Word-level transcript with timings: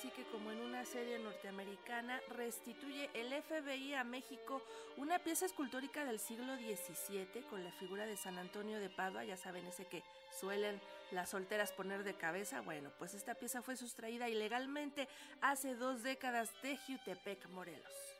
así 0.00 0.08
que 0.12 0.24
como 0.30 0.50
en 0.50 0.62
una 0.62 0.86
serie 0.86 1.18
norteamericana, 1.18 2.22
restituye 2.30 3.10
el 3.12 3.34
FBI 3.42 3.92
a 3.92 4.02
México 4.02 4.62
una 4.96 5.18
pieza 5.18 5.44
escultórica 5.44 6.06
del 6.06 6.18
siglo 6.18 6.56
XVII 6.56 7.42
con 7.50 7.62
la 7.62 7.70
figura 7.72 8.06
de 8.06 8.16
San 8.16 8.38
Antonio 8.38 8.80
de 8.80 8.88
Padua, 8.88 9.24
ya 9.24 9.36
saben 9.36 9.66
ese 9.66 9.84
que 9.84 10.02
suelen 10.40 10.80
las 11.10 11.28
solteras 11.28 11.72
poner 11.72 12.02
de 12.02 12.14
cabeza. 12.14 12.62
Bueno, 12.62 12.90
pues 12.98 13.12
esta 13.12 13.34
pieza 13.34 13.60
fue 13.60 13.76
sustraída 13.76 14.30
ilegalmente 14.30 15.06
hace 15.42 15.74
dos 15.74 16.02
décadas 16.02 16.50
de 16.62 16.78
Jutepec, 16.78 17.46
Morelos. 17.50 18.19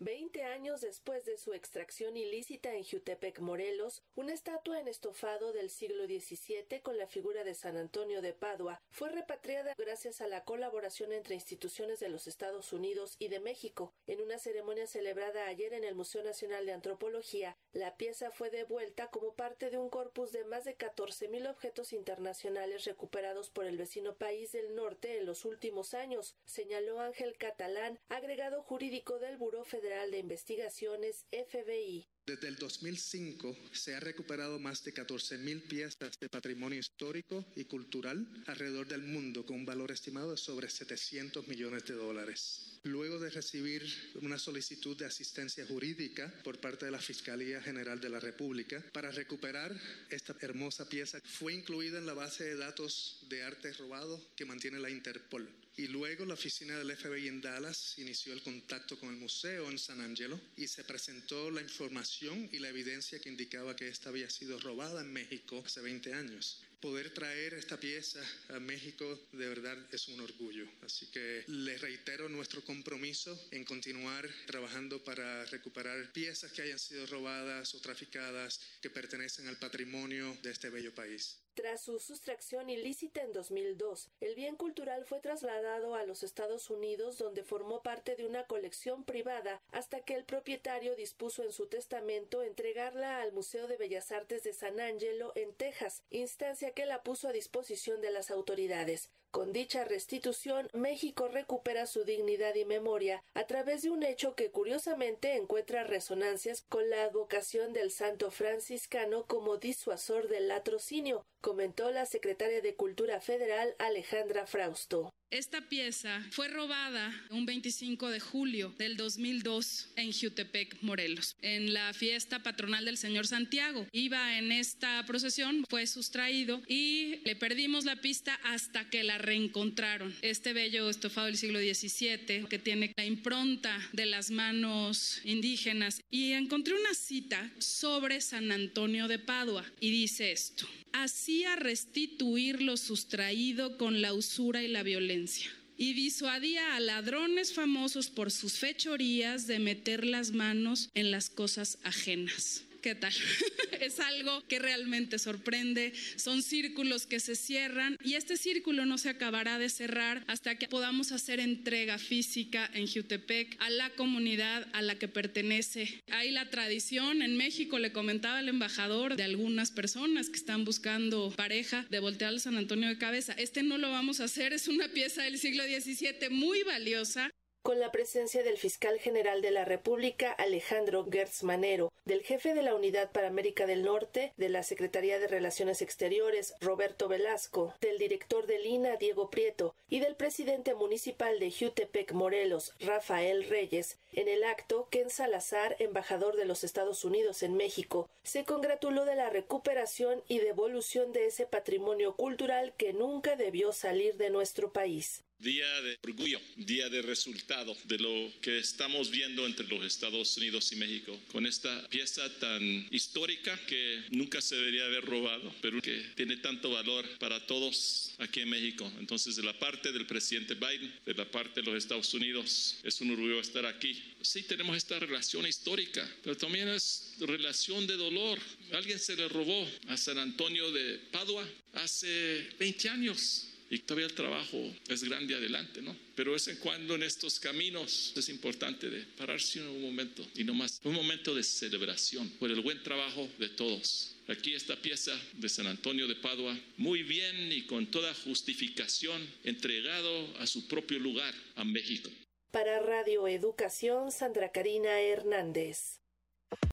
20 0.00 0.44
años 0.44 0.80
después 0.80 1.24
de 1.24 1.36
su 1.38 1.54
extracción 1.54 2.16
ilícita 2.16 2.72
en 2.72 2.84
Jutepec, 2.84 3.40
Morelos, 3.40 4.04
una 4.14 4.32
estatua 4.32 4.78
en 4.78 4.86
estofado 4.86 5.52
del 5.52 5.70
siglo 5.70 6.06
XVII 6.06 6.80
con 6.82 6.96
la 6.96 7.08
figura 7.08 7.42
de 7.42 7.54
San 7.54 7.76
Antonio 7.76 8.22
de 8.22 8.32
Padua 8.32 8.80
fue 8.90 9.10
repatriada 9.10 9.74
gracias 9.76 10.20
a 10.20 10.28
la 10.28 10.44
colaboración 10.44 11.12
entre 11.12 11.34
instituciones 11.34 11.98
de 11.98 12.10
los 12.10 12.28
Estados 12.28 12.72
Unidos 12.72 13.16
y 13.18 13.26
de 13.26 13.40
México. 13.40 13.92
En 14.06 14.20
una 14.20 14.38
ceremonia 14.38 14.86
celebrada 14.86 15.46
ayer 15.46 15.72
en 15.72 15.82
el 15.82 15.96
Museo 15.96 16.22
Nacional 16.22 16.64
de 16.64 16.72
Antropología, 16.72 17.56
la 17.72 17.96
pieza 17.96 18.30
fue 18.30 18.50
devuelta 18.50 19.08
como 19.08 19.34
parte 19.34 19.68
de 19.68 19.78
un 19.78 19.90
corpus 19.90 20.30
de 20.30 20.44
más 20.44 20.64
de 20.64 20.78
14.000 20.78 21.50
objetos 21.50 21.92
internacionales 21.92 22.84
recuperados 22.84 23.50
por 23.50 23.64
el 23.64 23.76
vecino 23.76 24.14
país 24.14 24.52
del 24.52 24.76
norte 24.76 25.18
en 25.18 25.26
los 25.26 25.44
últimos 25.44 25.92
años, 25.94 26.36
señaló 26.44 27.00
Ángel 27.00 27.36
Catalán, 27.36 27.98
agregado 28.08 28.62
jurídico 28.62 29.18
del 29.18 29.36
Buró 29.36 29.64
de 29.88 30.18
Investigaciones 30.18 31.24
FBI. 31.30 32.06
Desde 32.26 32.48
el 32.48 32.56
2005 32.56 33.56
se 33.72 33.94
ha 33.94 34.00
recuperado 34.00 34.58
más 34.58 34.84
de 34.84 34.92
14.000 34.92 35.66
piezas 35.66 36.20
de 36.20 36.28
patrimonio 36.28 36.78
histórico 36.78 37.46
y 37.56 37.64
cultural 37.64 38.28
alrededor 38.46 38.86
del 38.86 39.00
mundo 39.00 39.46
con 39.46 39.56
un 39.56 39.64
valor 39.64 39.90
estimado 39.90 40.32
de 40.32 40.36
sobre 40.36 40.68
700 40.68 41.48
millones 41.48 41.86
de 41.86 41.94
dólares. 41.94 42.80
Luego 42.82 43.18
de 43.18 43.30
recibir 43.30 43.82
una 44.20 44.38
solicitud 44.38 44.94
de 44.98 45.06
asistencia 45.06 45.64
jurídica 45.64 46.30
por 46.44 46.60
parte 46.60 46.84
de 46.84 46.92
la 46.92 47.00
Fiscalía 47.00 47.62
General 47.62 47.98
de 47.98 48.10
la 48.10 48.20
República 48.20 48.84
para 48.92 49.10
recuperar 49.10 49.74
esta 50.10 50.36
hermosa 50.42 50.86
pieza, 50.86 51.18
fue 51.24 51.54
incluida 51.54 51.96
en 51.96 52.04
la 52.04 52.12
base 52.12 52.44
de 52.44 52.56
datos 52.56 53.24
de 53.30 53.42
arte 53.42 53.72
robado 53.72 54.34
que 54.36 54.44
mantiene 54.44 54.78
la 54.78 54.90
Interpol. 54.90 55.48
Y 55.78 55.86
luego 55.86 56.24
la 56.24 56.34
oficina 56.34 56.76
del 56.76 56.96
FBI 56.96 57.28
en 57.28 57.40
Dallas 57.40 57.94
inició 57.98 58.32
el 58.32 58.42
contacto 58.42 58.98
con 58.98 59.10
el 59.10 59.16
museo 59.16 59.70
en 59.70 59.78
San 59.78 60.00
Angelo 60.00 60.40
y 60.56 60.66
se 60.66 60.82
presentó 60.82 61.52
la 61.52 61.62
información 61.62 62.48
y 62.50 62.58
la 62.58 62.68
evidencia 62.68 63.20
que 63.20 63.28
indicaba 63.28 63.76
que 63.76 63.86
esta 63.86 64.08
había 64.08 64.28
sido 64.28 64.58
robada 64.58 65.00
en 65.00 65.12
México 65.12 65.62
hace 65.64 65.80
20 65.80 66.14
años. 66.14 66.64
Poder 66.80 67.12
traer 67.12 67.54
esta 67.54 67.76
pieza 67.76 68.20
a 68.50 68.60
México 68.60 69.04
de 69.32 69.48
verdad 69.48 69.76
es 69.90 70.06
un 70.06 70.20
orgullo. 70.20 70.64
Así 70.82 71.10
que 71.10 71.42
le 71.48 71.76
reitero 71.76 72.28
nuestro 72.28 72.62
compromiso 72.64 73.36
en 73.50 73.64
continuar 73.64 74.28
trabajando 74.46 75.02
para 75.02 75.44
recuperar 75.46 76.12
piezas 76.12 76.52
que 76.52 76.62
hayan 76.62 76.78
sido 76.78 77.04
robadas 77.06 77.74
o 77.74 77.80
traficadas 77.80 78.60
que 78.80 78.90
pertenecen 78.90 79.48
al 79.48 79.58
patrimonio 79.58 80.38
de 80.42 80.52
este 80.52 80.70
bello 80.70 80.94
país. 80.94 81.38
Tras 81.58 81.82
su 81.82 81.98
sustracción 81.98 82.70
ilícita 82.70 83.20
en 83.20 83.32
2002, 83.32 84.10
el 84.20 84.36
bien 84.36 84.54
cultural 84.54 85.04
fue 85.04 85.18
trasladado 85.18 85.96
a 85.96 86.04
los 86.04 86.22
Estados 86.22 86.70
Unidos 86.70 87.18
donde 87.18 87.42
formó 87.42 87.82
parte 87.82 88.14
de 88.14 88.26
una 88.26 88.46
colección 88.46 89.02
privada 89.02 89.60
hasta 89.72 90.00
que 90.02 90.14
el 90.14 90.24
propietario 90.24 90.94
dispuso 90.94 91.42
en 91.42 91.50
su 91.50 91.66
testamento 91.66 92.44
entregarla 92.44 93.20
al 93.20 93.32
Museo 93.32 93.66
de 93.66 93.76
Bellas 93.76 94.12
Artes 94.12 94.44
de 94.44 94.52
San 94.52 94.78
Angelo 94.78 95.32
en 95.34 95.52
Texas, 95.52 96.04
instancia 96.10 96.67
que 96.72 96.86
la 96.86 97.02
puso 97.02 97.28
a 97.28 97.32
disposición 97.32 98.00
de 98.00 98.10
las 98.10 98.30
autoridades. 98.30 99.10
Con 99.30 99.52
dicha 99.52 99.84
restitución, 99.84 100.68
México 100.72 101.28
recupera 101.28 101.86
su 101.86 102.04
dignidad 102.04 102.54
y 102.54 102.64
memoria 102.64 103.22
a 103.34 103.46
través 103.46 103.82
de 103.82 103.90
un 103.90 104.02
hecho 104.02 104.34
que 104.34 104.50
curiosamente 104.50 105.36
encuentra 105.36 105.84
resonancias 105.84 106.62
con 106.62 106.88
la 106.88 107.04
advocación 107.04 107.74
del 107.74 107.90
santo 107.90 108.30
franciscano 108.30 109.26
como 109.26 109.58
disuasor 109.58 110.28
del 110.28 110.48
latrocinio, 110.48 111.26
comentó 111.42 111.90
la 111.90 112.06
secretaria 112.06 112.62
de 112.62 112.74
Cultura 112.74 113.20
Federal 113.20 113.74
Alejandra 113.78 114.46
Frausto. 114.46 115.12
Esta 115.30 115.68
pieza 115.68 116.26
fue 116.30 116.48
robada 116.48 117.12
un 117.28 117.44
25 117.44 118.08
de 118.08 118.18
julio 118.18 118.74
del 118.78 118.96
2002 118.96 119.90
en 119.96 120.10
Jutepec, 120.10 120.78
Morelos, 120.80 121.36
en 121.42 121.74
la 121.74 121.92
fiesta 121.92 122.42
patronal 122.42 122.86
del 122.86 122.96
Señor 122.96 123.26
Santiago. 123.26 123.86
Iba 123.92 124.38
en 124.38 124.52
esta 124.52 125.04
procesión, 125.04 125.66
fue 125.68 125.86
sustraído 125.86 126.62
y 126.66 127.20
le 127.26 127.36
perdimos 127.36 127.84
la 127.84 127.96
pista 127.96 128.40
hasta 128.42 128.88
que 128.88 129.04
reencontraron. 129.18 130.14
Este 130.22 130.52
bello 130.52 130.88
estofado 130.88 131.26
del 131.26 131.36
siglo 131.36 131.58
XVII 131.58 132.46
que 132.48 132.58
tiene 132.58 132.92
la 132.96 133.04
impronta 133.04 133.78
de 133.92 134.06
las 134.06 134.30
manos 134.30 135.20
indígenas 135.24 136.00
y 136.10 136.32
encontré 136.32 136.74
una 136.74 136.94
cita 136.94 137.50
sobre 137.58 138.20
San 138.20 138.50
Antonio 138.52 139.08
de 139.08 139.18
Padua 139.18 139.64
y 139.80 139.90
dice 139.90 140.32
esto 140.32 140.66
hacía 140.92 141.54
restituir 141.56 142.62
lo 142.62 142.76
sustraído 142.76 143.76
con 143.76 144.00
la 144.00 144.14
usura 144.14 144.62
y 144.62 144.68
la 144.68 144.82
violencia 144.82 145.50
y 145.76 145.94
disuadía 145.94 146.74
a 146.74 146.80
ladrones 146.80 147.52
famosos 147.52 148.10
por 148.10 148.32
sus 148.32 148.54
fechorías 148.54 149.46
de 149.46 149.60
meter 149.60 150.04
las 150.04 150.32
manos 150.32 150.90
en 150.94 151.12
las 151.12 151.30
cosas 151.30 151.78
ajenas. 151.84 152.64
¿Qué 152.82 152.94
tal? 152.94 153.12
es 153.80 153.98
algo 153.98 154.46
que 154.46 154.58
realmente 154.58 155.18
sorprende. 155.18 155.92
Son 156.16 156.42
círculos 156.42 157.06
que 157.06 157.20
se 157.20 157.34
cierran 157.34 157.96
y 158.04 158.14
este 158.14 158.36
círculo 158.36 158.86
no 158.86 158.98
se 158.98 159.08
acabará 159.08 159.58
de 159.58 159.68
cerrar 159.68 160.24
hasta 160.28 160.56
que 160.56 160.68
podamos 160.68 161.10
hacer 161.12 161.40
entrega 161.40 161.98
física 161.98 162.70
en 162.74 162.86
Jutepec 162.86 163.56
a 163.60 163.70
la 163.70 163.90
comunidad 163.90 164.66
a 164.72 164.82
la 164.82 164.96
que 164.96 165.08
pertenece. 165.08 166.00
Hay 166.10 166.30
la 166.30 166.50
tradición 166.50 167.22
en 167.22 167.36
México, 167.36 167.78
le 167.78 167.92
comentaba 167.92 168.40
el 168.40 168.48
embajador, 168.48 169.16
de 169.16 169.24
algunas 169.24 169.70
personas 169.70 170.28
que 170.28 170.36
están 170.36 170.64
buscando 170.64 171.32
pareja 171.36 171.86
de 171.90 172.00
voltear 172.00 172.30
al 172.30 172.40
San 172.40 172.56
Antonio 172.56 172.88
de 172.88 172.98
cabeza. 172.98 173.32
Este 173.32 173.62
no 173.62 173.78
lo 173.78 173.90
vamos 173.90 174.20
a 174.20 174.24
hacer, 174.24 174.52
es 174.52 174.68
una 174.68 174.88
pieza 174.88 175.22
del 175.22 175.38
siglo 175.38 175.64
XVII 175.64 176.30
muy 176.30 176.62
valiosa 176.62 177.30
con 177.62 177.80
la 177.80 177.92
presencia 177.92 178.42
del 178.42 178.58
fiscal 178.58 178.98
general 178.98 179.42
de 179.42 179.50
la 179.50 179.64
República 179.64 180.32
Alejandro 180.32 181.06
Gertz 181.10 181.42
Manero, 181.42 181.92
del 182.04 182.22
jefe 182.22 182.54
de 182.54 182.62
la 182.62 182.74
Unidad 182.74 183.12
para 183.12 183.28
América 183.28 183.66
del 183.66 183.82
Norte 183.82 184.32
de 184.36 184.48
la 184.48 184.62
Secretaría 184.62 185.18
de 185.18 185.28
Relaciones 185.28 185.82
Exteriores 185.82 186.54
Roberto 186.60 187.08
Velasco, 187.08 187.74
del 187.80 187.98
director 187.98 188.46
del 188.46 188.64
INA 188.64 188.96
Diego 188.96 189.30
Prieto 189.30 189.74
y 189.88 190.00
del 190.00 190.16
presidente 190.16 190.74
municipal 190.74 191.38
de 191.38 191.52
Jutepec 191.52 192.12
Morelos 192.12 192.74
Rafael 192.80 193.44
Reyes. 193.44 193.98
En 194.12 194.28
el 194.28 194.44
acto, 194.44 194.88
Ken 194.90 195.10
Salazar, 195.10 195.76
embajador 195.78 196.36
de 196.36 196.46
los 196.46 196.64
Estados 196.64 197.04
Unidos 197.04 197.42
en 197.42 197.54
México, 197.54 198.08
se 198.22 198.44
congratuló 198.44 199.04
de 199.04 199.14
la 199.14 199.30
recuperación 199.30 200.22
y 200.28 200.38
devolución 200.38 201.12
de 201.12 201.26
ese 201.26 201.46
patrimonio 201.46 202.16
cultural 202.16 202.72
que 202.76 202.92
nunca 202.92 203.36
debió 203.36 203.72
salir 203.72 204.16
de 204.16 204.30
nuestro 204.30 204.72
país. 204.72 205.22
Día 205.40 205.80
de 205.82 205.96
orgullo, 206.02 206.40
día 206.56 206.88
de 206.88 207.00
resultado 207.00 207.76
de 207.84 207.98
lo 207.98 208.32
que 208.40 208.58
estamos 208.58 209.08
viendo 209.08 209.46
entre 209.46 209.68
los 209.68 209.84
Estados 209.84 210.36
Unidos 210.36 210.72
y 210.72 210.76
México, 210.76 211.16
con 211.30 211.46
esta 211.46 211.88
pieza 211.88 212.28
tan 212.40 212.88
histórica 212.90 213.56
que 213.66 214.02
nunca 214.10 214.40
se 214.40 214.56
debería 214.56 214.86
haber 214.86 215.04
robado, 215.04 215.54
pero 215.62 215.80
que 215.80 216.04
tiene 216.16 216.38
tanto 216.38 216.70
valor 216.70 217.08
para 217.20 217.46
todos 217.46 218.14
aquí 218.18 218.40
en 218.40 218.50
México. 218.50 218.90
Entonces, 218.98 219.36
de 219.36 219.44
la 219.44 219.56
parte 219.56 219.92
del 219.92 220.06
presidente 220.06 220.54
Biden, 220.54 220.92
de 221.06 221.14
la 221.14 221.30
parte 221.30 221.60
de 221.60 221.66
los 221.66 221.76
Estados 221.76 222.12
Unidos, 222.14 222.76
es 222.82 223.00
un 223.00 223.12
orgullo 223.12 223.38
estar 223.38 223.64
aquí. 223.64 224.02
Sí 224.20 224.42
tenemos 224.42 224.76
esta 224.76 224.98
relación 224.98 225.46
histórica, 225.46 226.04
pero 226.24 226.36
también 226.36 226.66
es 226.68 227.14
relación 227.20 227.86
de 227.86 227.96
dolor. 227.96 228.40
Alguien 228.72 228.98
se 228.98 229.14
le 229.14 229.28
robó 229.28 229.68
a 229.86 229.96
San 229.96 230.18
Antonio 230.18 230.72
de 230.72 230.98
Padua 231.12 231.48
hace 231.74 232.48
20 232.58 232.88
años 232.88 233.44
y 233.70 233.78
todavía 233.80 234.06
el 234.06 234.14
trabajo 234.14 234.58
es 234.88 235.04
grande 235.04 235.34
adelante, 235.34 235.82
¿no? 235.82 235.94
Pero 236.14 236.30
de 236.30 236.34
vez 236.34 236.48
en 236.48 236.56
cuando 236.56 236.94
en 236.94 237.02
estos 237.02 237.38
caminos 237.38 238.12
es 238.16 238.28
importante 238.28 238.88
de 238.88 239.02
pararse 239.16 239.60
un 239.60 239.82
momento 239.82 240.26
y 240.34 240.44
no 240.44 240.54
más, 240.54 240.80
un 240.84 240.94
momento 240.94 241.34
de 241.34 241.42
celebración 241.42 242.28
por 242.38 242.50
el 242.50 242.60
buen 242.60 242.82
trabajo 242.82 243.28
de 243.38 243.48
todos. 243.50 244.16
Aquí 244.28 244.54
esta 244.54 244.76
pieza 244.76 245.18
de 245.34 245.48
San 245.48 245.66
Antonio 245.66 246.06
de 246.06 246.16
Padua, 246.16 246.58
muy 246.76 247.02
bien 247.02 247.50
y 247.50 247.62
con 247.62 247.86
toda 247.90 248.14
justificación, 248.14 249.26
entregado 249.44 250.36
a 250.38 250.46
su 250.46 250.68
propio 250.68 250.98
lugar, 250.98 251.34
a 251.56 251.64
México. 251.64 252.10
Para 252.50 252.80
Radio 252.80 253.28
Educación, 253.28 254.10
Sandra 254.10 254.50
Karina 254.52 255.00
Hernández. 255.00 256.00